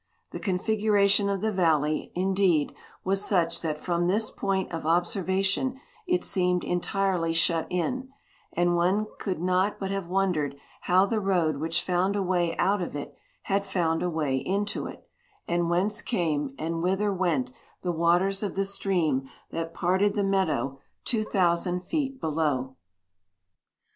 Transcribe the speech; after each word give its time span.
The 0.31 0.39
configuration 0.39 1.29
of 1.29 1.41
the 1.41 1.51
valley, 1.51 2.11
indeed, 2.15 2.73
was 3.03 3.23
such 3.23 3.61
that 3.61 3.77
from 3.77 4.07
this 4.07 4.31
point 4.31 4.71
of 4.71 4.83
observation 4.87 5.79
it 6.07 6.23
seemed 6.23 6.63
entirely 6.63 7.35
shut 7.35 7.67
in, 7.69 8.09
and 8.51 8.75
one 8.75 9.05
could 9.19 9.39
not 9.39 9.79
but 9.79 9.91
have 9.91 10.07
wondered 10.07 10.55
how 10.85 11.05
the 11.05 11.19
road 11.19 11.57
which 11.57 11.83
found 11.83 12.15
a 12.15 12.23
way 12.23 12.57
out 12.57 12.81
of 12.81 12.95
it 12.95 13.15
had 13.43 13.63
found 13.63 14.01
a 14.01 14.09
way 14.09 14.37
into 14.37 14.87
it, 14.87 15.07
and 15.47 15.69
whence 15.69 16.01
came 16.01 16.55
and 16.57 16.81
whither 16.81 17.13
went 17.13 17.51
the 17.83 17.91
waters 17.91 18.41
of 18.41 18.55
the 18.55 18.65
stream 18.65 19.29
that 19.51 19.71
parted 19.71 20.15
the 20.15 20.23
meadow 20.23 20.79
two 21.05 21.21
thousand 21.23 21.81
feet 21.81 22.19
below. 22.19 22.75